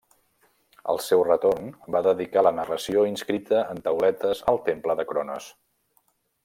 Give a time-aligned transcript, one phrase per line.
[0.93, 1.67] Al seu retorn,
[1.97, 5.51] va dedicar la narració inscrita en tauletes al temple de Cronos.